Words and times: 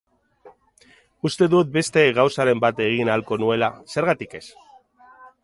Uste 1.29 1.47
dut 1.51 1.69
beste 1.75 2.05
gauzaren 2.21 2.65
bat 2.65 2.83
egin 2.87 3.13
ahalko 3.15 3.39
nuela, 3.45 3.71
zergatik 3.97 4.35
ez? 4.43 4.45